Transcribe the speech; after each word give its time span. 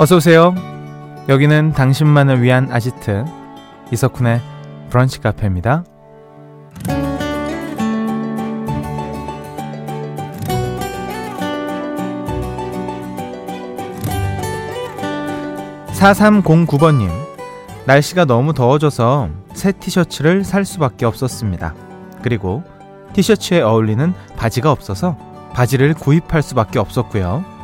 어서오세요. 0.00 0.54
여기는 1.28 1.72
당신만을 1.72 2.40
위한 2.40 2.70
아지트 2.70 3.24
이석훈의 3.90 4.40
브런치 4.90 5.18
카페입니다. 5.18 5.82
4309번님, 15.94 17.10
날씨가 17.84 18.24
너무 18.24 18.54
더워져서 18.54 19.30
새 19.54 19.72
티셔츠를 19.72 20.44
살 20.44 20.64
수밖에 20.64 21.06
없었습니다. 21.06 21.74
그리고 22.22 22.62
티셔츠에 23.14 23.62
어울리는 23.62 24.14
바지가 24.36 24.70
없어서 24.70 25.16
바지를 25.54 25.94
구입할 25.94 26.40
수밖에 26.42 26.78
없었고요. 26.78 27.57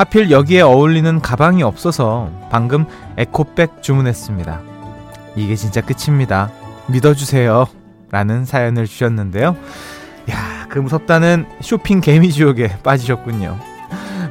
하필 0.00 0.30
여기에 0.30 0.62
어울리는 0.62 1.20
가방이 1.20 1.62
없어서 1.62 2.30
방금 2.50 2.86
에코백 3.18 3.82
주문했습니다. 3.82 4.62
이게 5.36 5.54
진짜 5.56 5.82
끝입니다. 5.82 6.50
믿어주세요. 6.86 7.66
라는 8.10 8.46
사연을 8.46 8.86
주셨는데요. 8.86 9.54
야, 10.30 10.66
그 10.70 10.78
무섭다는 10.78 11.44
쇼핑 11.60 12.00
개미 12.00 12.32
지옥에 12.32 12.78
빠지셨군요. 12.82 13.58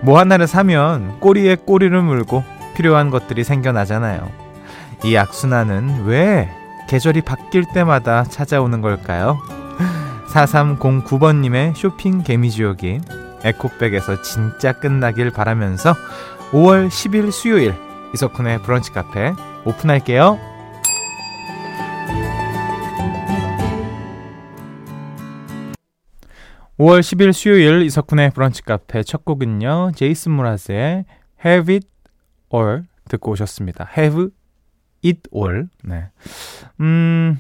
뭐 0.01 0.17
하나를 0.17 0.47
사면 0.47 1.19
꼬리에 1.19 1.55
꼬리를 1.57 2.01
물고 2.01 2.43
필요한 2.75 3.11
것들이 3.11 3.43
생겨나잖아요. 3.43 4.27
이 5.03 5.15
악순환은 5.15 6.05
왜 6.05 6.49
계절이 6.87 7.21
바뀔 7.21 7.65
때마다 7.71 8.23
찾아오는 8.23 8.81
걸까요? 8.81 9.37
4309번님의 10.29 11.75
쇼핑 11.75 12.23
개미 12.23 12.49
지옥이 12.49 13.01
에코백에서 13.43 14.21
진짜 14.21 14.73
끝나길 14.73 15.31
바라면서 15.31 15.95
5월 16.51 16.87
10일 16.87 17.31
수요일 17.31 17.75
이석훈의 18.13 18.61
브런치 18.63 18.91
카페 18.91 19.33
오픈할게요. 19.65 20.39
5월 26.79 27.01
10일 27.01 27.33
수요일 27.33 27.81
이석훈의 27.83 28.31
브런치 28.31 28.61
카페 28.63 29.03
첫 29.03 29.25
곡은요. 29.25 29.91
제이슨 29.95 30.31
모라스의 30.31 31.05
Have 31.45 31.75
It 31.75 31.87
All 32.53 32.83
듣고 33.09 33.31
오셨습니다. 33.31 33.89
Have 33.97 34.29
It 35.03 35.21
All. 35.35 35.67
네. 35.83 36.05
음, 36.79 37.37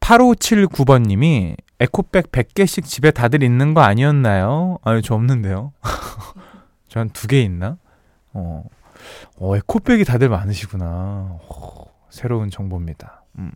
8579번 0.00 1.06
님이 1.06 1.54
에코백 1.80 2.32
100개씩 2.32 2.84
집에 2.84 3.10
다들 3.10 3.42
있는 3.42 3.72
거 3.74 3.82
아니었나요? 3.82 4.78
아니, 4.82 5.00
저 5.02 5.14
없는데요. 5.14 5.72
전두개 6.88 7.40
있나? 7.42 7.78
어, 8.32 8.64
어, 9.36 9.56
에코백이 9.56 10.04
다들 10.04 10.28
많으시구나. 10.28 11.38
어, 11.48 11.84
새로운 12.10 12.50
정보입니다. 12.50 13.24
음. 13.38 13.52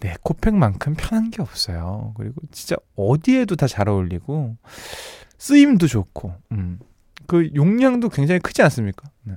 네, 0.00 0.10
에코백만큼 0.12 0.94
편한 0.94 1.30
게 1.30 1.42
없어요. 1.42 2.14
그리고 2.16 2.40
진짜 2.50 2.76
어디에도 2.96 3.54
다 3.54 3.66
잘 3.68 3.88
어울리고, 3.88 4.56
쓰임도 5.38 5.86
좋고, 5.86 6.34
음. 6.52 6.80
그 7.26 7.50
용량도 7.54 8.08
굉장히 8.08 8.40
크지 8.40 8.62
않습니까? 8.62 9.08
네. 9.22 9.34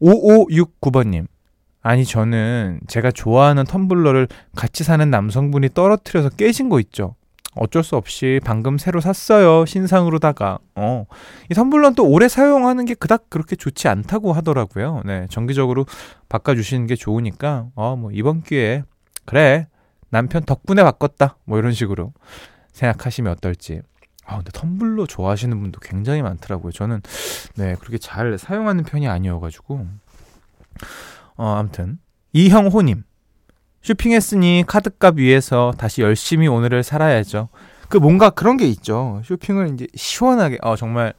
5569번님. 0.00 1.28
아니, 1.82 2.04
저는 2.04 2.80
제가 2.86 3.10
좋아하는 3.10 3.64
텀블러를 3.64 4.28
같이 4.54 4.84
사는 4.84 5.10
남성분이 5.10 5.70
떨어뜨려서 5.74 6.30
깨진 6.30 6.68
거 6.68 6.78
있죠. 6.80 7.16
어쩔 7.54 7.82
수 7.82 7.96
없이 7.96 8.40
방금 8.44 8.78
새로 8.78 9.00
샀어요. 9.00 9.66
신상으로다가. 9.66 10.58
어. 10.74 11.04
이 11.50 11.54
텀블러는 11.54 11.96
또 11.96 12.06
오래 12.08 12.28
사용하는 12.28 12.86
게 12.86 12.94
그닥 12.94 13.28
그렇게 13.28 13.56
좋지 13.56 13.88
않다고 13.88 14.32
하더라고요. 14.32 15.02
네. 15.04 15.26
정기적으로 15.28 15.84
바꿔 16.28 16.54
주시는 16.54 16.86
게 16.86 16.96
좋으니까, 16.96 17.66
어, 17.74 17.96
뭐, 17.96 18.10
이번 18.12 18.42
기회에, 18.42 18.84
그래. 19.26 19.66
남편 20.08 20.44
덕분에 20.44 20.82
바꿨다. 20.82 21.36
뭐 21.44 21.58
이런 21.58 21.72
식으로 21.72 22.12
생각하시면 22.72 23.32
어떨지. 23.32 23.80
아, 24.24 24.36
근데 24.36 24.50
텀블러 24.52 25.06
좋아하시는 25.06 25.58
분도 25.60 25.80
굉장히 25.80 26.22
많더라고요. 26.22 26.70
저는, 26.70 27.02
네, 27.56 27.74
그렇게 27.80 27.98
잘 27.98 28.38
사용하는 28.38 28.84
편이 28.84 29.08
아니어 29.08 29.40
가지고. 29.40 29.86
어, 31.36 31.54
아무튼 31.56 31.98
이형호님 32.32 33.04
쇼핑했으니 33.82 34.64
카드값 34.66 35.16
위해서 35.18 35.72
다시 35.76 36.02
열심히 36.02 36.46
오늘을 36.48 36.82
살아야죠. 36.82 37.48
그 37.88 37.96
뭔가 37.98 38.30
그런 38.30 38.56
게 38.56 38.66
있죠. 38.68 39.20
쇼핑을 39.24 39.74
이제 39.74 39.86
시원하게 39.94 40.58
어 40.62 40.76
정말 40.76 41.12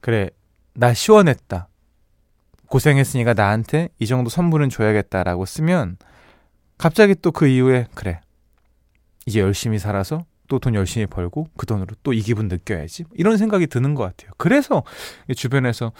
그래 0.00 0.30
나 0.74 0.92
시원했다. 0.92 1.68
고생했으니까 2.68 3.34
나한테 3.34 3.88
이 3.98 4.06
정도 4.06 4.30
선물은 4.30 4.68
줘야겠다라고 4.68 5.44
쓰면 5.44 5.96
갑자기 6.78 7.14
또 7.14 7.30
그 7.30 7.46
이후에 7.46 7.86
그래 7.94 8.20
이제 9.26 9.40
열심히 9.40 9.78
살아서 9.78 10.24
또 10.48 10.58
돈 10.58 10.74
열심히 10.74 11.06
벌고 11.06 11.48
그 11.56 11.66
돈으로 11.66 11.94
또 12.02 12.12
이 12.12 12.20
기분 12.20 12.48
느껴야지 12.48 13.04
이런 13.14 13.38
생각이 13.38 13.66
드는 13.66 13.94
것 13.94 14.02
같아요. 14.04 14.30
그래서 14.36 14.82
주변에서 15.34 15.92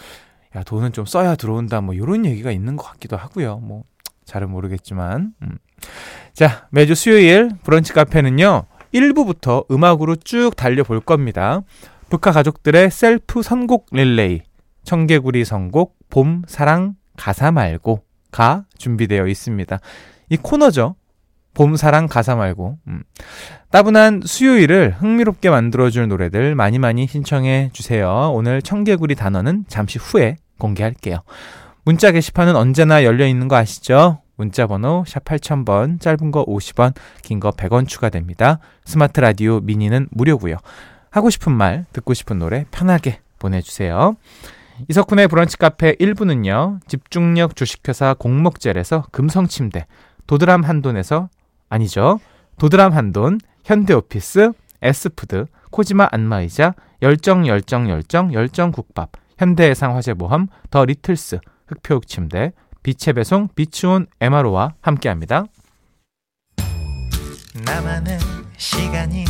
야 0.56 0.62
돈은 0.62 0.92
좀 0.92 1.04
써야 1.04 1.34
들어온다 1.34 1.80
뭐 1.80 1.94
이런 1.94 2.24
얘기가 2.24 2.50
있는 2.50 2.76
것 2.76 2.84
같기도 2.84 3.16
하고요. 3.16 3.58
뭐 3.58 3.84
잘은 4.24 4.50
모르겠지만 4.50 5.34
음. 5.42 5.58
자 6.32 6.66
매주 6.70 6.94
수요일 6.94 7.50
브런치 7.62 7.92
카페는요 7.92 8.64
1부부터 8.94 9.70
음악으로 9.70 10.16
쭉 10.16 10.52
달려볼 10.56 11.00
겁니다. 11.00 11.60
브카 12.08 12.32
가족들의 12.32 12.90
셀프 12.90 13.42
선곡 13.42 13.88
릴레이 13.90 14.42
청개구리 14.84 15.44
선곡 15.44 15.96
봄 16.10 16.42
사랑 16.46 16.94
가사 17.16 17.50
말고 17.50 18.04
가 18.30 18.64
준비되어 18.78 19.26
있습니다. 19.26 19.78
이 20.28 20.36
코너죠. 20.36 20.96
봄 21.54 21.76
사랑 21.76 22.08
가사 22.08 22.34
말고 22.34 22.78
음. 22.88 23.02
따분한 23.70 24.22
수요일을 24.24 24.96
흥미롭게 24.98 25.50
만들어줄 25.50 26.08
노래들 26.08 26.54
많이 26.54 26.78
많이 26.78 27.06
신청해 27.06 27.70
주세요. 27.72 28.30
오늘 28.32 28.60
청개구리 28.60 29.14
단어는 29.14 29.64
잠시 29.68 29.98
후에 29.98 30.36
공개할게요. 30.58 31.18
문자 31.84 32.10
게시판은 32.12 32.56
언제나 32.56 33.04
열려 33.04 33.26
있는 33.26 33.48
거 33.48 33.56
아시죠? 33.56 34.20
문자 34.36 34.66
번호 34.66 35.04
샵 35.06 35.24
8000번, 35.24 36.00
짧은 36.00 36.30
거 36.32 36.44
50원, 36.46 36.94
긴 37.22 37.38
거 37.40 37.50
100원 37.50 37.86
추가됩니다. 37.86 38.58
스마트 38.84 39.20
라디오 39.20 39.60
미니는 39.60 40.08
무료고요. 40.10 40.56
하고 41.10 41.30
싶은 41.30 41.52
말, 41.52 41.84
듣고 41.92 42.14
싶은 42.14 42.38
노래 42.38 42.64
편하게 42.70 43.20
보내주세요. 43.38 44.16
이석훈의 44.88 45.28
브런치 45.28 45.56
카페 45.56 45.94
1부는요. 45.94 46.80
집중력 46.88 47.54
주식회사 47.54 48.14
공목젤에서 48.14 49.06
금성침대, 49.12 49.86
도드람 50.26 50.64
한돈에서 50.64 51.28
아니죠. 51.68 52.18
도드람 52.58 52.92
한돈, 52.92 53.38
현대오피스, 53.64 54.50
에스푸드, 54.82 55.46
코지마 55.70 56.08
안마의자, 56.10 56.74
열정 57.02 57.46
열정 57.46 57.88
열정 57.88 58.32
열정 58.32 58.72
국밥, 58.72 59.12
현대해상 59.38 59.96
화재보험, 59.96 60.48
더 60.70 60.84
리틀스, 60.84 61.38
흑표육 61.66 62.06
침대, 62.06 62.52
빛의 62.82 63.14
배송, 63.14 63.48
비추온 63.54 64.06
에마로와 64.20 64.74
함께합니다. 64.80 65.46
나만의 67.64 68.18
시간이 68.56 69.24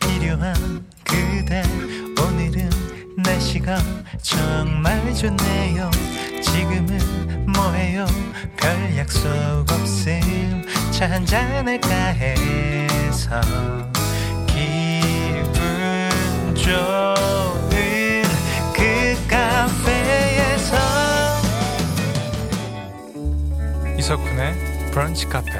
필요한 0.00 0.54
그대. 1.04 1.62
오늘은 2.20 2.70
날씨가 3.22 3.78
정말 4.22 5.14
좋네요. 5.14 5.90
지금은 6.42 7.46
뭐해요? 7.52 8.06
별 8.56 8.96
약속 8.96 9.28
없음. 9.70 10.64
차 10.90 11.10
한잔할까 11.10 11.88
해서 11.88 13.40
기분 14.46 15.54
좋 16.54 17.45
이석훈의 24.06 24.54
브런치 24.92 25.26
카페. 25.26 25.50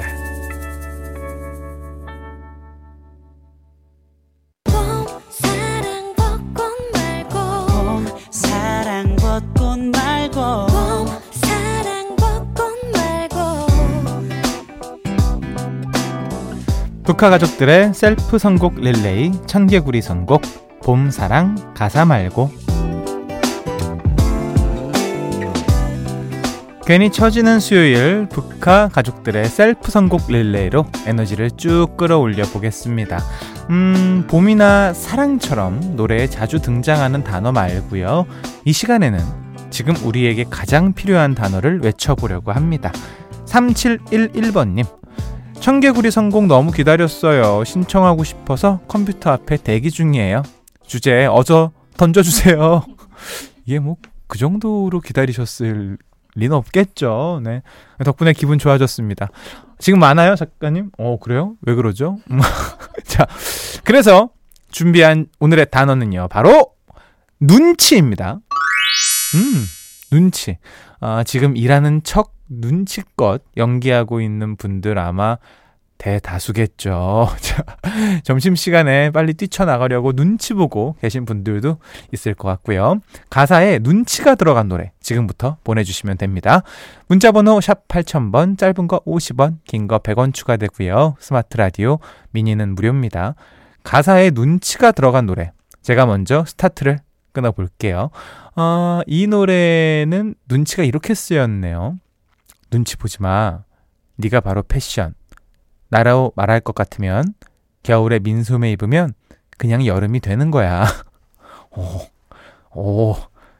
브카 17.03 17.31
가족들의 17.31 17.93
셀프 17.93 18.37
선곡 18.37 18.75
릴레이 18.79 19.33
청개구리 19.45 20.01
선곡 20.01 20.41
봄 20.83 21.11
사랑 21.11 21.73
가사 21.73 22.05
말고 22.05 22.66
괜히 26.87 27.11
처지는 27.11 27.59
수요일 27.59 28.29
브카 28.29 28.87
가족들의 28.87 29.43
셀프 29.49 29.91
선곡 29.91 30.31
릴레이로 30.31 30.85
에너지를 31.05 31.51
쭉 31.57 31.97
끌어올려 31.97 32.45
보겠습니다. 32.45 33.19
음, 33.69 34.25
봄이나 34.29 34.93
사랑처럼 34.93 35.97
노래에 35.97 36.27
자주 36.27 36.61
등장하는 36.61 37.25
단어 37.25 37.51
말고요. 37.51 38.25
이 38.63 38.71
시간에는 38.71 39.19
지금 39.69 39.97
우리에게 39.97 40.45
가장 40.49 40.93
필요한 40.93 41.35
단어를 41.35 41.81
외쳐보려고 41.81 42.53
합니다. 42.53 42.93
3711번님. 43.47 44.85
청개구리 45.59 46.09
성공 46.09 46.47
너무 46.47 46.71
기다렸어요. 46.71 47.65
신청하고 47.65 48.23
싶어서 48.23 48.79
컴퓨터 48.87 49.31
앞에 49.31 49.57
대기 49.57 49.91
중이에요. 49.91 50.41
주제 50.85 51.25
어저 51.25 51.73
던져주세요. 51.97 52.85
이게 53.65 53.79
뭐 53.79 53.97
그 54.27 54.37
정도로 54.37 54.99
기다리셨을 54.99 55.97
리는 56.37 56.55
없겠죠. 56.55 57.41
네. 57.43 57.61
덕분에 58.03 58.33
기분 58.33 58.59
좋아졌습니다. 58.59 59.29
지금 59.79 59.99
많아요, 59.99 60.35
작가님? 60.35 60.91
어, 60.97 61.17
그래요? 61.19 61.55
왜 61.61 61.75
그러죠? 61.75 62.19
자, 63.05 63.27
그래서 63.83 64.29
준비한 64.71 65.27
오늘의 65.39 65.67
단어는요, 65.71 66.27
바로 66.29 66.73
눈치입니다. 67.39 68.39
음, 69.35 69.65
눈치. 70.11 70.57
아, 70.99 71.23
지금 71.23 71.55
일하는 71.57 72.01
척 72.03 72.33
눈치껏 72.49 73.43
연기하고 73.57 74.21
있는 74.21 74.55
분들 74.55 74.97
아마 74.97 75.37
대다수겠죠. 75.97 77.27
자, 77.41 77.63
점심시간에 78.23 79.09
빨리 79.11 79.33
뛰쳐나가려고 79.33 80.13
눈치 80.13 80.53
보고 80.53 80.95
계신 81.01 81.25
분들도 81.25 81.77
있을 82.13 82.33
것 82.33 82.47
같고요. 82.49 82.99
가사에 83.29 83.79
눈치가 83.79 84.35
들어간 84.35 84.67
노래 84.67 84.91
지금부터 85.01 85.57
보내주시면 85.63 86.17
됩니다. 86.17 86.61
문자번호 87.07 87.59
샵 87.61 87.87
8000번, 87.87 88.57
짧은 88.57 88.87
거 88.87 88.99
50원, 89.05 89.57
긴 89.65 89.87
거 89.87 89.99
100원 89.99 90.33
추가되고요. 90.33 91.15
스마트 91.19 91.57
라디오, 91.57 91.99
미니는 92.31 92.75
무료입니다. 92.75 93.35
가사에 93.83 94.31
눈치가 94.31 94.91
들어간 94.91 95.25
노래. 95.25 95.51
제가 95.81 96.05
먼저 96.05 96.43
스타트를 96.45 96.99
끊어볼게요. 97.31 98.09
어, 98.55 99.01
이 99.07 99.27
노래는 99.27 100.35
눈치가 100.49 100.83
이렇게 100.83 101.13
쓰였네요. 101.13 101.97
눈치 102.69 102.97
보지 102.97 103.21
마. 103.21 103.59
네가 104.17 104.41
바로 104.41 104.63
패션. 104.63 105.13
나라고 105.89 106.33
말할 106.35 106.59
것 106.59 106.75
같으면 106.75 107.33
겨울에 107.83 108.19
민소매 108.19 108.71
입으면 108.71 109.13
그냥 109.57 109.85
여름이 109.85 110.19
되는 110.19 110.51
거야. 110.51 110.85
오, 111.71 112.01
오. 112.79 113.15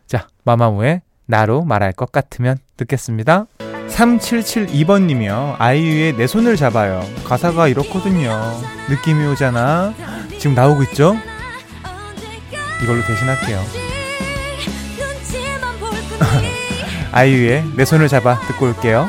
자, 0.05 0.27
마마무의 0.43 1.01
나로 1.25 1.63
말할 1.63 1.93
것 1.93 2.11
같으면 2.11 2.57
듣겠습니다. 2.77 3.47
3772번님이요. 3.89 5.55
아이유의 5.57 6.17
내 6.17 6.27
손을 6.27 6.55
잡아요. 6.55 7.01
가사가 7.25 7.67
이렇거든요. 7.67 8.31
느낌이 8.89 9.25
오잖아. 9.27 9.93
지금 10.39 10.55
나오고 10.55 10.83
있죠? 10.83 11.15
이걸로 12.83 13.01
대신할게요. 13.05 13.59
아이유의 17.11 17.63
내 17.75 17.85
손을 17.85 18.07
잡아 18.07 18.39
듣고 18.41 18.67
올게요. 18.67 19.07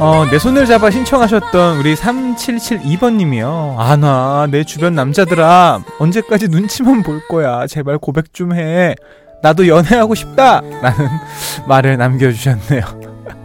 어, 0.00 0.24
내 0.30 0.38
손을 0.38 0.66
잡아 0.66 0.90
신청하셨던 0.92 1.78
우리 1.78 1.96
3772번님이요. 1.96 3.74
아, 3.78 3.96
나, 3.96 4.46
내 4.48 4.62
주변 4.62 4.94
남자들아, 4.94 5.82
언제까지 5.98 6.48
눈치만 6.48 7.02
볼 7.02 7.20
거야. 7.26 7.66
제발 7.66 7.98
고백 7.98 8.32
좀 8.32 8.54
해. 8.54 8.94
나도 9.42 9.66
연애하고 9.66 10.14
싶다! 10.14 10.60
라는 10.60 11.08
말을 11.66 11.96
남겨주셨네요. 11.96 12.82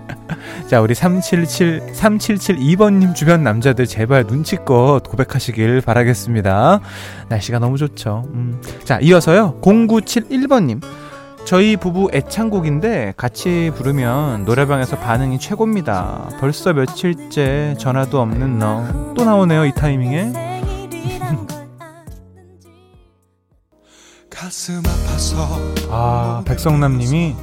자, 0.70 0.80
우리 0.80 0.94
377, 0.94 1.82
3772번님 1.94 3.16
주변 3.16 3.44
남자들 3.44 3.88
제발 3.88 4.26
눈치껏 4.28 5.02
고백하시길 5.04 5.82
바라겠습니다. 5.82 6.80
날씨가 7.30 7.58
너무 7.58 7.78
좋죠. 7.78 8.26
음. 8.34 8.62
자, 8.84 9.00
이어서요. 9.02 9.60
0971번님. 9.62 10.84
저희 11.46 11.76
부부 11.76 12.10
애창곡인데 12.14 13.14
같이 13.18 13.72
부르면 13.76 14.46
노래방에서 14.46 14.98
반응이 14.98 15.40
최고입니다. 15.40 16.30
벌써 16.40 16.74
며칠째 16.74 17.76
전화도 17.78 18.20
없는 18.20 18.60
너. 18.60 19.14
또 19.14 19.26
나오네요, 19.26 19.66
이 19.66 19.74
타이밍에. 19.74 20.32
아, 25.92 26.44
백성남 26.46 26.98
님이 26.98 27.36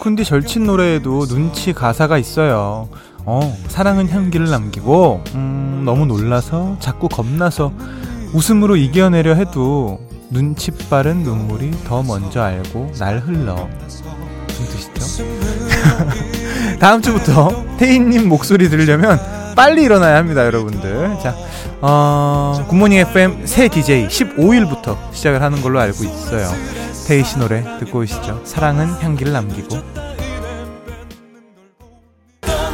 쿤디 0.00 0.24
절친 0.24 0.64
노래에도 0.64 1.26
눈치 1.26 1.72
가사가 1.72 2.18
있어요. 2.18 2.88
어, 3.24 3.56
사랑은 3.68 4.10
향기를 4.10 4.50
남기고, 4.50 5.24
음, 5.34 5.82
너무 5.84 6.04
놀라서, 6.04 6.76
자꾸 6.80 7.08
겁나서, 7.08 7.72
웃음으로 8.34 8.76
이겨내려 8.76 9.34
해도, 9.34 10.00
눈치 10.34 10.72
빠른 10.90 11.22
눈물이 11.22 11.70
더 11.86 12.02
먼저 12.02 12.42
알고 12.42 12.90
날 12.98 13.20
흘러. 13.20 13.68
무슨 14.48 14.66
뜻이죠? 14.66 15.24
다음 16.80 17.00
주부터 17.00 17.64
태희님 17.78 18.28
목소리 18.28 18.68
들으려면 18.68 19.20
빨리 19.54 19.84
일어나야 19.84 20.16
합니다, 20.16 20.44
여러분들. 20.44 21.18
자, 21.22 21.36
어, 21.80 22.66
굿모닝 22.66 22.98
FM 22.98 23.46
새 23.46 23.68
DJ 23.68 24.08
15일부터 24.08 24.96
시작을 25.12 25.40
하는 25.40 25.62
걸로 25.62 25.78
알고 25.78 26.02
있어요. 26.02 26.50
태희 27.06 27.22
씨 27.22 27.38
노래 27.38 27.62
듣고 27.78 28.00
오시죠. 28.00 28.40
사랑은 28.42 28.88
향기를 28.88 29.32
남기고. 29.32 30.03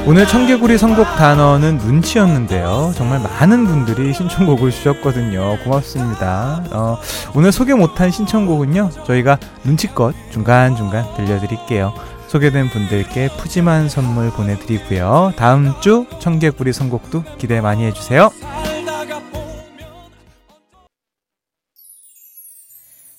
오늘 0.07 0.27
청개구리 0.27 0.77
선곡 0.77 1.05
단어는 1.17 1.79
눈치였는데요. 1.79 2.93
정말 2.97 3.21
많은 3.21 3.67
분들이 3.67 4.13
신청곡을 4.13 4.71
주셨거든요. 4.73 5.59
고맙습니다. 5.63 6.65
어, 6.73 6.99
오늘 7.35 7.53
소개 7.53 7.75
못한 7.75 8.11
신청곡은요. 8.11 8.91
저희가 9.07 9.39
눈치껏 9.63 10.15
중간중간 10.33 11.05
들려드릴게요. 11.17 11.95
소개된 12.27 12.71
분들께 12.71 13.29
푸짐한 13.39 13.89
선물 13.89 14.31
보내드리고요. 14.31 15.35
다음 15.37 15.75
주 15.81 16.07
청개구리 16.19 16.73
선곡도 16.73 17.25
기대 17.39 17.61
많이 17.61 17.85
해주세요. 17.85 18.31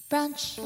브런치, 0.10 0.62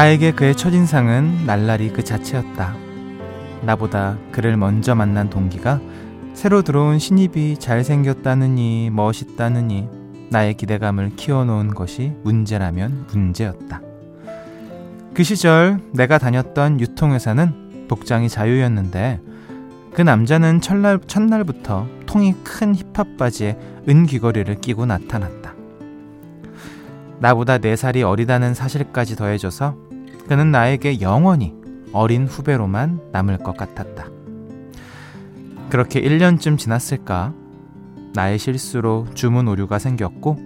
나에게 0.00 0.32
그의 0.32 0.56
첫인상은 0.56 1.44
날라리 1.44 1.90
그 1.90 2.02
자체였다. 2.02 2.74
나보다 3.60 4.16
그를 4.32 4.56
먼저 4.56 4.94
만난 4.94 5.28
동기가 5.28 5.78
새로 6.32 6.62
들어온 6.62 6.98
신입이 6.98 7.58
잘생겼다느니 7.58 8.88
멋있다느니 8.94 9.90
나의 10.30 10.54
기대감을 10.54 11.16
키워놓은 11.16 11.74
것이 11.74 12.14
문제라면 12.22 13.08
문제였다. 13.08 13.82
그 15.12 15.22
시절 15.22 15.80
내가 15.92 16.16
다녔던 16.16 16.80
유통회사는 16.80 17.88
복장이 17.88 18.30
자유였는데 18.30 19.20
그 19.92 20.00
남자는 20.00 20.62
첫날, 20.62 20.98
첫날부터 21.06 21.86
통이 22.06 22.36
큰 22.42 22.74
힙합 22.74 23.18
바지에 23.18 23.58
은귀걸이를 23.86 24.62
끼고 24.62 24.86
나타났다. 24.86 25.52
나보다 27.18 27.58
4살이 27.58 28.02
어리다는 28.02 28.54
사실까지 28.54 29.14
더해져서 29.16 29.89
그는 30.30 30.52
나에게 30.52 31.00
영원히 31.00 31.56
어린 31.92 32.24
후배로만 32.24 33.00
남을 33.10 33.38
것 33.38 33.56
같았다. 33.56 34.06
그렇게 35.70 36.00
1년쯤 36.00 36.56
지났을까? 36.56 37.34
나의 38.14 38.38
실수로 38.38 39.08
주문 39.14 39.48
오류가 39.48 39.80
생겼고 39.80 40.38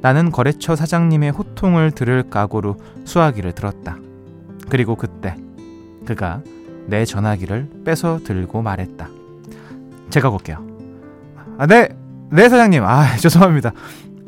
나는 0.00 0.32
거래처 0.32 0.74
사장님의 0.74 1.30
호통을 1.30 1.92
들을 1.92 2.28
각오로 2.30 2.78
수화기를 3.04 3.52
들었다. 3.52 3.96
그리고 4.68 4.96
그때 4.96 5.36
그가 6.04 6.42
내 6.88 7.04
전화기를 7.04 7.70
뺏어 7.84 8.18
들고 8.24 8.60
말했다. 8.62 9.08
제가 10.10 10.30
볼게요. 10.30 10.66
아, 11.58 11.66
네, 11.68 11.90
네 12.32 12.48
사장님. 12.48 12.82
아, 12.82 13.14
죄송합니다. 13.22 13.70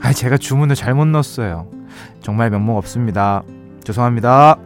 아, 0.01 0.13
제가 0.13 0.37
주문을 0.37 0.77
잘못 0.77 1.07
넣었어요. 1.07 1.69
정말 2.21 2.49
면목 2.51 2.77
없습니다. 2.77 3.43
죄송합니다. 3.83 4.57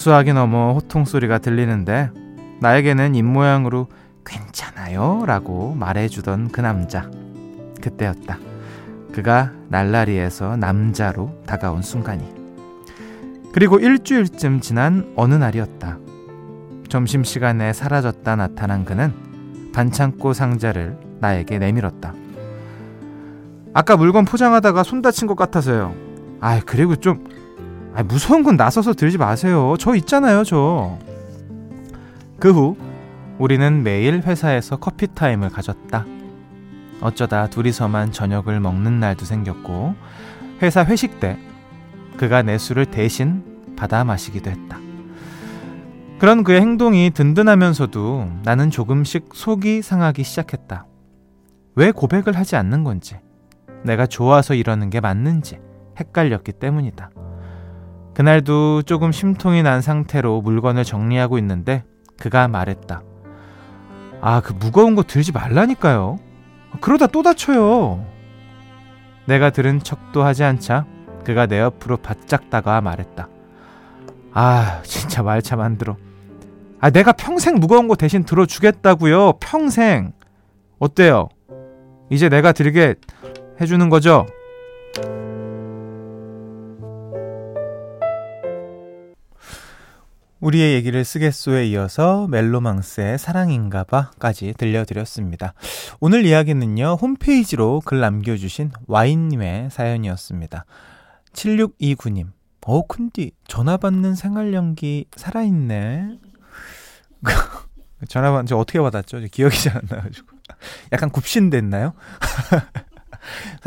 수학이 0.00 0.32
넘어 0.32 0.72
호통 0.72 1.04
소리가 1.04 1.36
들리는데 1.36 2.10
나에게는 2.60 3.14
입모양으로 3.14 3.86
괜찮아요 4.24 5.24
라고 5.26 5.74
말해주던 5.74 6.52
그 6.52 6.62
남자. 6.62 7.10
그때였다. 7.82 8.38
그가 9.12 9.52
날라리에서 9.68 10.56
남자로 10.56 11.42
다가온 11.46 11.82
순간이. 11.82 12.24
그리고 13.52 13.78
일주일쯤 13.78 14.60
지난 14.60 15.12
어느 15.16 15.34
날이었다. 15.34 15.98
점심시간에 16.88 17.74
사라졌다 17.74 18.36
나타난 18.36 18.86
그는 18.86 19.12
반창고 19.74 20.32
상자를 20.32 20.96
나에게 21.20 21.58
내밀었다. 21.58 22.14
아까 23.74 23.98
물건 23.98 24.24
포장하다가 24.24 24.82
손 24.82 25.02
다친 25.02 25.28
것 25.28 25.36
같아서요. 25.36 25.94
아, 26.40 26.58
그리고 26.64 26.96
좀 26.96 27.22
아, 27.94 28.02
무서운 28.02 28.42
건 28.42 28.56
나서서 28.56 28.94
들지 28.94 29.18
마세요. 29.18 29.74
저 29.78 29.94
있잖아요, 29.96 30.44
저. 30.44 30.98
그 32.38 32.52
후 32.52 32.76
우리는 33.38 33.82
매일 33.82 34.20
회사에서 34.20 34.76
커피 34.76 35.06
타임을 35.14 35.50
가졌다. 35.50 36.04
어쩌다 37.00 37.46
둘이서만 37.48 38.12
저녁을 38.12 38.60
먹는 38.60 39.00
날도 39.00 39.24
생겼고 39.24 39.94
회사 40.62 40.84
회식 40.84 41.20
때 41.20 41.38
그가 42.18 42.42
내 42.42 42.58
술을 42.58 42.86
대신 42.86 43.42
받아 43.76 44.04
마시기도 44.04 44.50
했다. 44.50 44.78
그런 46.18 46.44
그의 46.44 46.60
행동이 46.60 47.10
든든하면서도 47.10 48.30
나는 48.42 48.70
조금씩 48.70 49.30
속이 49.32 49.80
상하기 49.80 50.22
시작했다. 50.22 50.84
왜 51.76 51.92
고백을 51.92 52.36
하지 52.36 52.56
않는 52.56 52.84
건지, 52.84 53.16
내가 53.84 54.06
좋아서 54.06 54.52
이러는 54.52 54.90
게 54.90 55.00
맞는지 55.00 55.58
헷갈렸기 55.98 56.52
때문이다. 56.52 57.10
그날도 58.20 58.82
조금 58.82 59.12
심통이 59.12 59.62
난 59.62 59.80
상태로 59.80 60.42
물건을 60.42 60.84
정리하고 60.84 61.38
있는데 61.38 61.84
그가 62.18 62.48
말했다. 62.48 63.02
아, 64.20 64.42
그 64.42 64.52
무거운 64.52 64.94
거 64.94 65.02
들지 65.02 65.32
말라니까요. 65.32 66.18
그러다 66.82 67.06
또 67.06 67.22
다쳐요. 67.22 68.04
내가 69.24 69.48
들은 69.48 69.78
척도 69.78 70.22
하지 70.22 70.44
않자 70.44 70.84
그가 71.24 71.46
내 71.46 71.60
옆으로 71.60 71.96
바짝 71.96 72.50
다가와 72.50 72.82
말했다. 72.82 73.26
아, 74.34 74.82
진짜 74.82 75.22
말 75.22 75.40
참 75.40 75.58
안 75.60 75.78
들어. 75.78 75.96
아, 76.78 76.90
내가 76.90 77.12
평생 77.12 77.54
무거운 77.54 77.88
거 77.88 77.94
대신 77.94 78.24
들어주겠다고요. 78.24 79.38
평생. 79.40 80.12
어때요? 80.78 81.30
이제 82.10 82.28
내가 82.28 82.52
들게 82.52 82.96
해주는 83.62 83.88
거죠? 83.88 84.26
우리의 90.40 90.74
얘기를 90.74 91.04
쓰겠소에 91.04 91.66
이어서 91.68 92.26
멜로망스의 92.28 93.18
사랑인가봐까지 93.18 94.54
들려드렸습니다. 94.56 95.52
오늘 96.00 96.24
이야기는요, 96.24 96.94
홈페이지로 97.00 97.82
글 97.84 98.00
남겨주신 98.00 98.70
와인님의 98.86 99.70
사연이었습니다. 99.70 100.64
7629님, 101.32 102.28
어, 102.66 102.86
큰디, 102.86 103.32
전화 103.46 103.76
받는 103.76 104.14
생활 104.14 104.54
연기 104.54 105.06
살아있네. 105.16 106.18
전화 108.08 108.30
받은 108.32 108.46
저 108.46 108.56
어떻게 108.56 108.80
받았죠? 108.80 109.20
기억이 109.30 109.60
잘 109.62 109.76
안 109.76 109.82
나가지고. 109.90 110.26
약간 110.92 111.10
굽신됐나요? 111.10 111.92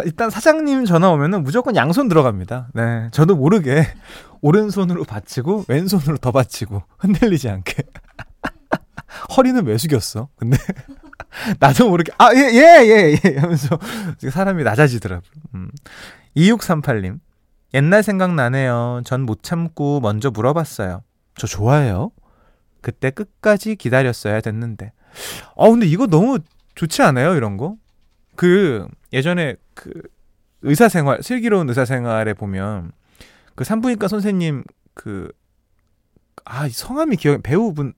일단 0.06 0.30
사장님 0.30 0.86
전화 0.86 1.10
오면은 1.12 1.44
무조건 1.44 1.76
양손 1.76 2.08
들어갑니다. 2.08 2.70
네. 2.74 3.10
저도 3.12 3.36
모르게 3.36 3.86
오른손으로 4.42 5.04
받치고 5.06 5.66
왼손으로 5.68 6.18
더 6.18 6.32
받치고 6.32 6.84
흔들리지 7.00 7.50
않게. 7.50 7.76
허리는 9.38 9.66
왜 9.66 9.78
숙였어? 9.78 10.28
근데 10.38 10.58
나도 11.60 11.90
모르게 11.90 12.12
아, 12.18 12.30
예, 12.34 12.40
예, 12.40 12.86
예, 12.86 13.20
예 13.24 13.38
하면서 13.38 13.78
사람이 14.30 14.64
낮아지더라고요. 14.64 15.30
음. 15.56 15.70
2638님. 16.36 17.20
옛날 17.76 18.04
생각나네요. 18.04 19.02
전 19.06 19.22
못 19.26 19.42
참고 19.44 20.00
먼저 20.00 20.30
물어봤어요. 20.30 21.02
저 21.36 21.48
좋아해요? 21.48 22.12
그때 22.82 23.10
끝까지 23.10 23.76
기다렸어야 23.76 24.42
됐는데. 24.42 24.92
아, 25.58 25.70
근데 25.70 25.86
이거 25.88 26.06
너무 26.08 26.40
좋지 26.76 27.02
않아요? 27.02 27.36
이런 27.36 27.58
거? 27.58 27.76
그 28.36 28.88
예전에 29.12 29.56
그 29.74 29.92
의사 30.62 30.90
생활 30.90 31.22
슬기로운 31.22 31.70
의사 31.70 31.86
생활에 31.86 32.34
보면 32.34 32.92
그 33.56 33.64
산부인과 33.64 34.08
선생님 34.08 34.64
그 34.94 35.32
아 36.46 36.68
성함이 36.70 37.16
기억 37.18 37.42
배우분 37.44 37.94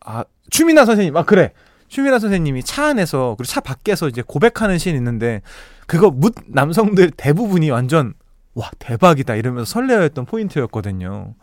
아 0.00 0.24
추미나 0.50 0.84
선생님 0.84 1.16
아 1.16 1.24
그래 1.24 1.52
추미나 1.88 2.18
선생님이 2.18 2.62
차 2.62 2.86
안에서 2.86 3.34
그리고 3.36 3.44
차 3.44 3.60
밖에서 3.60 4.08
이제 4.08 4.22
고백하는 4.22 4.78
씬 4.78 4.94
있는데 4.96 5.42
그거 5.86 6.10
묻 6.10 6.34
남성들 6.46 7.12
대부분이 7.12 7.70
완전 7.70 8.14
와 8.54 8.70
대박이다 8.78 9.34
이러면서 9.36 9.70
설레어했던 9.70 10.26
포인트였거든요. 10.26 11.34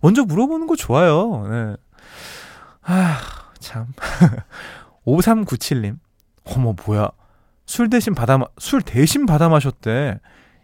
먼저 0.00 0.24
물어보는 0.24 0.66
거 0.66 0.76
좋아요. 0.76 1.46
네. 1.48 1.76
아 2.82 3.20
참. 3.60 3.86
5397님. 5.06 5.98
어머 6.44 6.74
뭐야. 6.86 7.10
술 7.66 7.90
대신 7.90 8.14
받아 8.14 8.38
술 8.58 8.82
대신 8.82 9.26
받아 9.26 9.48
마셨대. 9.48 10.18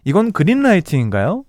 이건 0.05 0.33
그린라이트인가요? 0.33 1.45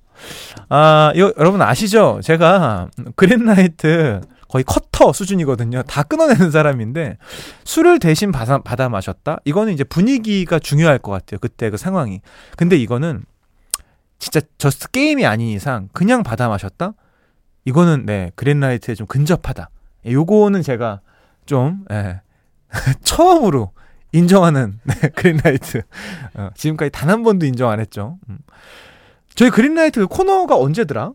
아, 0.70 1.12
이거 1.16 1.34
여러분 1.38 1.62
아시죠? 1.62 2.20
제가 2.24 2.90
green 3.16 3.69
light 3.69 4.22
거의 4.50 4.64
커터 4.64 5.14
수준이거든요. 5.14 5.84
다 5.84 6.04
끊어내는 6.04 6.52
사람인데 6.52 7.18
술을 7.64 8.00
대신 8.00 8.32
받아, 8.32 8.58
받아 8.58 8.90
마셨다? 8.90 9.38
이거는 9.46 9.74
이제 9.74 9.84
분위기가 9.84 10.60
중요할 10.60 10.98
것 10.98 11.12
같아요. 11.12 11.40
그때 11.40 11.70
그 11.70 11.78
상황이. 11.78 12.22
근데 12.58 12.76
이거는 12.76 13.24
진짜 14.18 14.42
just 14.58 14.90
게임이 14.92 15.26
아닌 15.26 15.48
이상 15.48 15.88
그냥 15.94 16.24
받아 16.24 16.50
마셨다? 16.50 16.94
이거는 17.64 18.06
네 18.06 18.32
green 18.36 18.63
light에 18.63 18.96
좀 18.96 19.08
근접하다. 19.08 19.70
요거는 20.06 20.64
제가 20.64 21.02
좀 21.46 21.86
예, 21.92 22.22
처음으로 23.04 23.72
인정하는 24.12 24.80
네, 24.84 25.10
green 25.10 25.42
light. 25.42 25.82
어, 26.36 26.50
지금까지 26.56 26.92
단 26.92 27.10
한 27.10 27.24
번도 27.24 27.46
인정 27.46 27.70
안 27.70 27.80
했죠. 27.80 28.18
음. 28.30 28.38
저희 29.36 29.50
그린라이트 29.50 30.02
그 30.02 30.08
코너가 30.08 30.58
언제더라? 30.58 31.12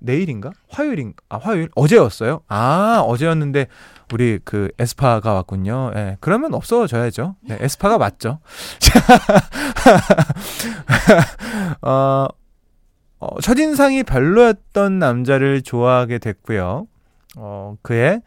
내일인가? 0.00 0.52
화요일인가? 0.70 1.16
아, 1.28 1.38
화요일? 1.38 1.68
어제였어요? 1.74 2.40
아, 2.48 3.02
어제였는데, 3.04 3.66
우리 4.12 4.38
그 4.44 4.70
에스파가 4.78 5.32
왔군요. 5.34 5.92
예, 5.96 6.16
그러면 6.20 6.54
없어져야죠. 6.54 7.36
네, 7.42 7.58
에스파가 7.60 7.98
맞죠. 7.98 8.38
어, 11.82 12.26
어, 13.18 13.40
첫인상이 13.40 14.04
별로였던 14.04 14.98
남자를 14.98 15.62
좋아하게 15.62 16.18
됐고요. 16.18 16.86
어, 17.40 17.76
그의 17.82 18.20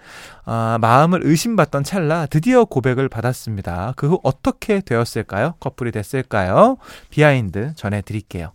아, 0.46 0.78
마음을 0.80 1.20
의심받던 1.24 1.84
찰나 1.84 2.26
드디어 2.28 2.64
고백을 2.66 3.10
받았습니다. 3.10 3.94
그 3.98 4.08
후 4.08 4.20
어떻게 4.24 4.80
되었을까요? 4.82 5.56
커플이 5.60 5.92
됐을까요? 5.92 6.78
behind 7.10 7.74
전해드릴게요. 7.76 8.52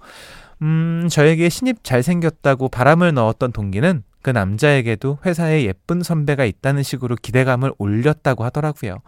음, 0.63 1.09
저에게 1.11 1.49
신입 1.51 1.85
잘생겼다고 1.85 2.69
바람을 2.71 3.13
넣었던 3.15 3.53
동기는 3.53 4.03
그 4.23 4.31
남자에게도 4.31 5.19
회사에 5.25 5.65
예쁜 5.65 6.03
선배가 6.03 6.45
있다는 6.45 6.83
식으로 6.83 7.17
기대감을 7.17 7.73
올렸다고 7.79 8.45
하더라고요. 8.45 8.99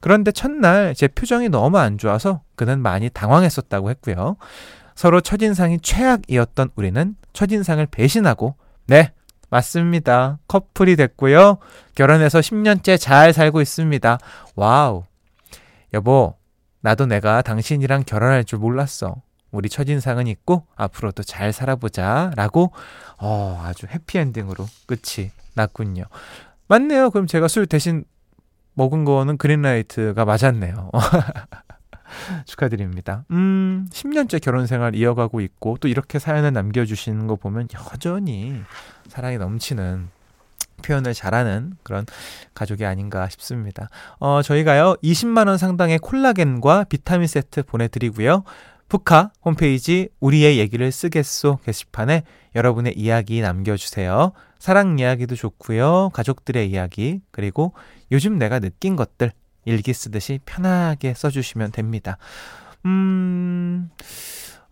그런데 0.00 0.30
첫날 0.30 0.94
제 0.94 1.08
표정이 1.08 1.48
너무 1.48 1.78
안 1.78 1.98
좋아서 1.98 2.42
그는 2.54 2.80
많이 2.80 3.10
당황했었다고 3.10 3.90
했고요. 3.90 4.36
서로 4.94 5.20
첫인상이 5.20 5.78
최악이었던 5.80 6.70
우리는 6.76 7.16
첫인상을 7.32 7.84
배신하고 7.86 8.54
네, 8.86 9.12
맞습니다. 9.50 10.38
커플이 10.48 10.96
됐고요. 10.96 11.58
결혼해서 11.94 12.40
10년째 12.40 12.98
잘 13.00 13.32
살고 13.32 13.60
있습니다. 13.60 14.18
Wow. 14.56 15.04
여보, 15.94 16.36
나도 16.80 17.06
내가 17.06 17.42
당신이랑 17.42 18.04
결혼할 18.04 18.44
줄 18.44 18.58
몰랐어. 18.58 19.16
우리 19.50 19.68
첫인상은 19.68 20.26
잊고 20.26 20.66
앞으로도 20.76 21.22
잘 21.22 21.52
살아보자. 21.52 22.32
라고 22.36 22.72
어, 23.18 23.62
아주 23.64 23.86
해피엔딩으로 23.86 24.66
끝이 24.86 25.30
났군요. 25.54 26.04
맞네요. 26.68 27.10
그럼 27.10 27.26
제가 27.26 27.48
술 27.48 27.66
대신 27.66 28.04
먹은 28.74 29.04
거는 29.04 29.38
green 29.38 29.74
light가 29.74 30.24
맞았네요. 30.24 30.90
축하드립니다. 32.46 33.24
음, 33.30 33.86
10년째 33.90 34.40
결혼 34.40 34.66
생활 34.66 34.94
이어가고 34.94 35.40
있고 35.40 35.76
또 35.80 35.88
이렇게 35.88 36.18
사연을 36.18 36.52
남겨주시는 36.52 37.26
거 37.26 37.36
보면 37.36 37.68
여전히 37.74 38.62
사랑이 39.08 39.38
넘치는 39.38 40.08
표현을 40.82 41.14
잘하는 41.14 41.72
그런 41.82 42.06
가족이 42.54 42.84
아닌가 42.84 43.28
싶습니다. 43.28 43.88
어, 44.20 44.42
저희가요, 44.42 44.94
20만원 45.02 45.58
상당의 45.58 45.98
콜라겐과 45.98 46.84
비타민 46.84 47.26
세트 47.26 47.64
보내드리고요. 47.64 48.44
푸카 48.88 49.32
홈페이지 49.44 50.08
우리의 50.20 50.58
얘기를 50.58 50.90
쓰겠소 50.90 51.58
게시판에 51.64 52.22
여러분의 52.54 52.94
이야기 52.96 53.40
남겨주세요. 53.40 54.32
사랑 54.58 54.98
이야기도 54.98 55.36
좋고요. 55.36 56.10
가족들의 56.14 56.70
이야기, 56.70 57.20
그리고 57.30 57.74
요즘 58.10 58.38
내가 58.38 58.60
느낀 58.60 58.96
것들 58.96 59.32
일기 59.66 59.92
쓰듯이 59.92 60.40
편하게 60.46 61.12
써주시면 61.14 61.72
됩니다. 61.72 62.16
음, 62.86 63.90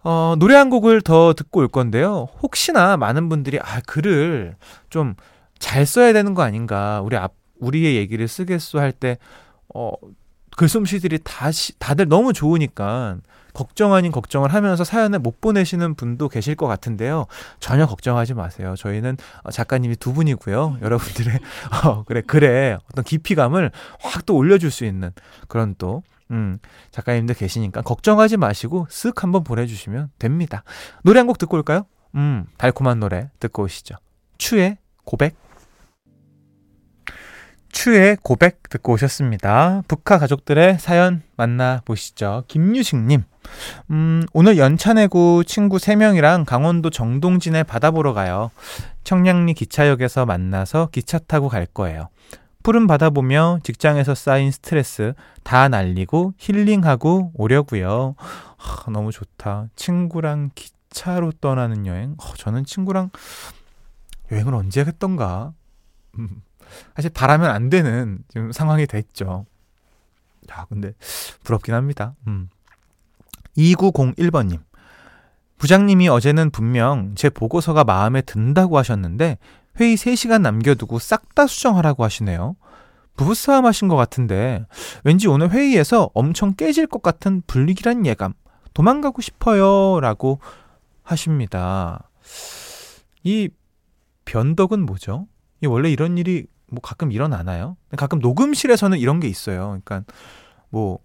어, 0.08 0.36
노래 0.38 0.54
한 0.54 0.70
곡을 0.70 1.00
더 1.00 1.32
듣고 1.34 1.60
올 1.60 1.68
건데요. 1.68 2.28
혹시나 2.40 2.96
많은 2.96 3.28
분들이, 3.28 3.58
아, 3.60 3.80
글을 3.86 4.56
좀 4.88 5.16
잘 5.58 5.86
써야 5.86 6.12
되는 6.12 6.34
거 6.34 6.42
아닌가. 6.42 7.00
우리 7.02 7.16
앞, 7.16 7.32
우리의 7.60 7.96
얘기를 7.96 8.28
쓰겠소 8.28 8.78
할 8.78 8.92
때, 8.92 9.18
어, 9.74 9.92
글솜씨들이 10.56 11.20
다시, 11.24 11.78
다들 11.78 12.08
너무 12.08 12.32
좋으니까 12.32 13.18
걱정 13.56 13.94
아닌 13.94 14.12
걱정을 14.12 14.52
하면서 14.52 14.84
사연을 14.84 15.18
못 15.18 15.40
보내시는 15.40 15.94
분도 15.94 16.28
계실 16.28 16.54
것 16.56 16.66
같은데요. 16.66 17.26
전혀 17.58 17.86
걱정하지 17.86 18.34
마세요. 18.34 18.74
저희는 18.76 19.16
어, 19.44 19.50
작가님이 19.50 19.96
두 19.96 20.12
분이고요. 20.12 20.78
여러분들의 20.82 21.40
어, 21.84 22.04
그래 22.04 22.20
그래 22.20 22.76
어떤 22.92 23.02
깊이감을 23.04 23.70
확 24.00 24.26
또 24.26 24.34
올려줄 24.36 24.70
수 24.70 24.84
있는 24.84 25.10
그런 25.48 25.74
또 25.78 26.02
음, 26.32 26.58
작가님들 26.90 27.36
계시니까 27.36 27.82
걱정하지 27.82 28.36
마시고 28.36 28.88
쓱 28.90 29.18
한번 29.20 29.44
보내주시면 29.44 30.10
됩니다. 30.18 30.64
노래 31.02 31.20
한 31.20 31.26
곡 31.26 31.38
듣고 31.38 31.56
올까요? 31.56 31.86
음, 32.16 32.44
달콤한 32.58 32.98
노래 33.00 33.30
듣고 33.40 33.62
오시죠. 33.62 33.94
추의 34.36 34.78
고백. 35.04 35.36
추의 37.76 38.16
고백 38.22 38.70
듣고 38.70 38.94
오셨습니다. 38.94 39.82
북한 39.86 40.18
가족들의 40.18 40.78
사연 40.78 41.22
만나보시죠. 41.36 42.44
김유식님. 42.48 43.22
음, 43.90 44.22
오늘 44.32 44.56
연차 44.56 44.94
내고 44.94 45.44
친구 45.44 45.76
3명이랑 45.76 46.46
강원도 46.46 46.88
정동진에 46.88 47.64
바다 47.64 47.90
보러 47.90 48.14
가요. 48.14 48.50
청량리 49.04 49.52
기차역에서 49.52 50.24
만나서 50.24 50.88
기차 50.90 51.18
타고 51.18 51.50
갈 51.50 51.66
거예요. 51.66 52.08
푸른 52.62 52.86
바다 52.86 53.10
보며 53.10 53.58
직장에서 53.62 54.14
쌓인 54.14 54.50
스트레스 54.50 55.12
다 55.42 55.68
날리고 55.68 56.32
힐링하고 56.38 57.32
오려고요. 57.34 58.14
하, 58.56 58.90
너무 58.90 59.12
좋다. 59.12 59.66
친구랑 59.76 60.50
기차로 60.54 61.32
떠나는 61.42 61.84
여행. 61.84 62.14
어, 62.16 62.34
저는 62.38 62.64
친구랑 62.64 63.10
여행을 64.32 64.54
언제 64.54 64.80
했던가. 64.80 65.52
음. 66.18 66.40
사실 66.94 67.10
바라면 67.10 67.50
안 67.50 67.70
되는 67.70 68.18
지금 68.28 68.52
상황이 68.52 68.86
됐죠. 68.86 69.46
야, 70.50 70.66
근데 70.68 70.92
부럽긴 71.42 71.74
합니다. 71.74 72.14
음. 72.26 72.48
2901번님. 73.56 74.60
부장님이 75.58 76.08
어제는 76.08 76.50
분명 76.50 77.14
제 77.14 77.30
보고서가 77.30 77.84
마음에 77.84 78.20
든다고 78.20 78.76
하셨는데 78.78 79.38
회의 79.80 79.96
3시간 79.96 80.42
남겨두고 80.42 80.98
싹 80.98 81.34
다 81.34 81.46
수정하라고 81.46 82.02
하시네요. 82.02 82.56
부부싸움 83.16 83.66
하신 83.66 83.88
것 83.88 83.96
같은데 83.96 84.64
왠지 85.04 85.28
오늘 85.28 85.50
회의에서 85.50 86.10
엄청 86.14 86.54
깨질 86.54 86.86
것 86.86 87.02
같은 87.02 87.42
불리기란 87.46 88.06
예감. 88.06 88.32
도망가고 88.72 89.22
싶어요. 89.22 90.00
라고 90.00 90.40
하십니다. 91.02 92.10
이 93.22 93.48
변덕은 94.24 94.84
뭐죠? 94.84 95.26
이 95.62 95.66
원래 95.66 95.90
이런 95.90 96.18
일이 96.18 96.46
뭐 96.68 96.80
가끔 96.82 97.12
일어나나요? 97.12 97.76
가끔 97.96 98.18
녹음실에서는 98.18 98.98
이런 98.98 99.20
게 99.20 99.28
있어요. 99.28 99.80
그러니까 99.84 100.02
뭐 100.68 100.98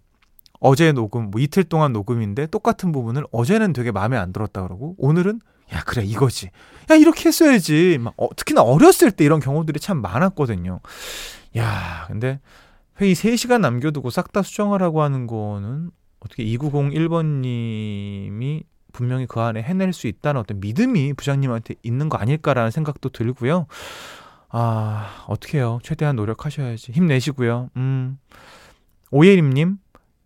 어제 0.59 0.91
녹음, 0.91 1.31
뭐 1.31 1.41
이틀 1.41 1.63
동안 1.63 1.93
녹음인데 1.93 2.47
똑같은 2.47 2.91
부분을 2.91 3.25
어제는 3.31 3.73
되게 3.73 3.91
마음에 3.91 4.17
안 4.17 4.33
들었다 4.33 4.63
그러고 4.63 4.95
오늘은 4.97 5.39
야 5.73 5.83
그래 5.85 6.03
이거지. 6.03 6.49
야 6.89 6.95
이렇게 6.95 7.29
했어야지. 7.29 7.97
막 7.99 8.13
어, 8.17 8.29
특히나 8.35 8.61
어렸을 8.61 9.11
때 9.11 9.25
이런 9.25 9.39
경우들이 9.39 9.79
참 9.79 10.01
많았거든요. 10.01 10.79
야 11.57 12.05
근데 12.07 12.39
회의 12.99 13.15
3시간 13.15 13.61
남겨두고 13.61 14.09
싹 14.09 14.31
다 14.31 14.41
수정하라고 14.41 15.01
하는 15.01 15.27
거는 15.27 15.91
어떻게 16.19 16.45
2901번님이 16.45 18.63
분명히 18.93 19.25
그 19.25 19.39
안에 19.39 19.61
해낼 19.61 19.93
수 19.93 20.07
있다는 20.07 20.41
어떤 20.41 20.59
믿음이 20.59 21.13
부장님한테 21.13 21.75
있는 21.81 22.09
거 22.09 22.17
아닐까라는 22.17 22.71
생각도 22.71 23.09
들고요. 23.09 23.67
아, 24.51 25.23
어떻게 25.27 25.59
해요? 25.59 25.79
최대한 25.83 26.15
노력하셔야지. 26.15 26.91
힘내시고요. 26.91 27.69
음. 27.77 28.17
오예림님, 29.11 29.77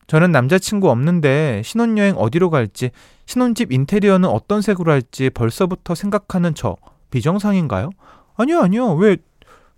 저는 0.08 0.32
남자친구 0.32 0.90
없는데 0.90 1.62
신혼여행 1.64 2.16
어디로 2.18 2.50
갈지, 2.50 2.92
신혼집 3.26 3.72
인테리어는 3.72 4.30
어떤 4.30 4.62
색으로 4.62 4.92
할지 4.92 5.30
벌써부터 5.30 5.96
생각하는 5.96 6.54
저, 6.56 6.76
비정상인가요? 7.12 7.90
아니요, 8.36 8.60
아니요. 8.62 8.94
왜, 8.96 9.18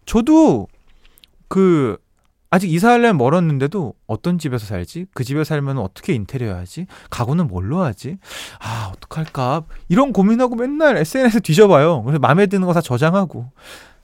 저도, 0.06 0.68
그, 1.48 1.98
아직 2.50 2.72
이사하려면 2.72 3.18
멀었는데도 3.18 3.94
어떤 4.08 4.38
집에서 4.40 4.66
살지? 4.66 5.08
그 5.14 5.26
집에 5.26 5.44
살면 5.44 5.78
어떻게 5.80 6.14
인테리어 6.14 6.56
하지? 6.56 6.88
가구는 7.10 7.48
뭘로 7.48 7.82
하지? 7.82 8.18
아, 8.60 8.92
어떡할까? 8.96 9.64
이런 9.90 10.14
고민하고 10.14 10.56
맨날 10.56 10.96
SNS 10.98 11.42
뒤져봐요. 11.42 12.04
그래서 12.04 12.20
마음에 12.20 12.46
드는 12.48 12.66
거 12.66 12.72
다 12.74 12.80
저장하고. 12.80 13.52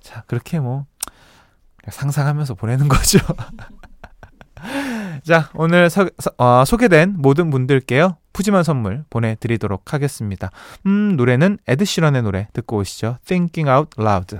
자, 0.04 0.24
그렇게 0.28 0.60
뭐 0.60 0.86
상상하면서 1.90 2.54
보내는 2.54 2.88
거죠. 2.88 3.18
자, 5.24 5.50
오늘 5.56 5.90
서, 5.90 6.08
어, 6.38 6.64
소개된 6.66 7.16
모든 7.18 7.50
분들께요. 7.50 8.18
푸짐한 8.34 8.64
선물 8.64 9.06
보내드리도록 9.10 9.94
하겠습니다. 9.94 10.52
음, 10.86 11.16
노래는 11.16 11.60
에드시런의 11.68 12.24
노래 12.24 12.48
듣고 12.54 12.78
오시죠. 12.78 13.18
Thinking 13.26 13.70
Out 13.70 13.92
Loud. 14.00 14.40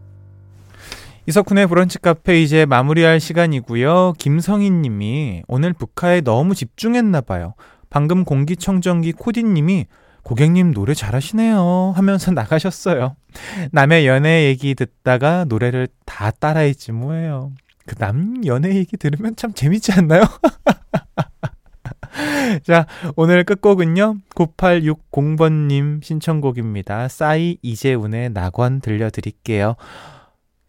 이석훈의 1.27 1.67
브런치 1.67 1.99
카페 1.99 2.41
이제 2.41 2.65
마무리할 2.65 3.19
시간이고요. 3.19 4.13
김성인 4.17 4.81
님이 4.81 5.43
오늘 5.47 5.73
북카에 5.73 6.21
너무 6.21 6.55
집중했나 6.55 7.21
봐요. 7.21 7.53
방금 7.89 8.23
공기청정기 8.23 9.13
코디님이 9.13 9.85
고객님 10.23 10.73
노래 10.73 10.93
잘하시네요 10.93 11.93
하면서 11.95 12.31
나가셨어요. 12.31 13.15
남의 13.71 14.07
연애 14.07 14.45
얘기 14.45 14.75
듣다가 14.75 15.45
노래를 15.45 15.87
다 16.05 16.31
따라했지 16.31 16.91
뭐예요. 16.91 17.51
그 17.85 17.95
남 17.97 18.35
연애 18.45 18.73
얘기 18.75 18.95
들으면 18.95 19.35
참 19.35 19.53
재밌지 19.53 19.91
않나요? 19.91 20.23
자, 22.63 22.85
오늘 23.15 23.43
끝곡은요. 23.43 24.17
9860번님 24.35 26.03
신청곡입니다. 26.03 27.07
싸이 27.07 27.57
이재훈의 27.61 28.31
낙원 28.31 28.81
들려드릴게요. 28.81 29.75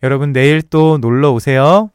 여러분 0.02 0.32
내일 0.32 0.62
또 0.62 0.98
놀러 0.98 1.32
오세요. 1.32 1.91